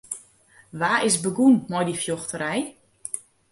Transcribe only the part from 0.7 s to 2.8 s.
Wa is begûn mei dy fjochterij?